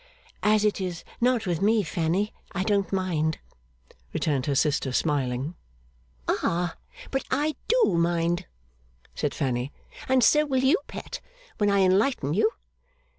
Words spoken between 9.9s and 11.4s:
'and so will you, Pet,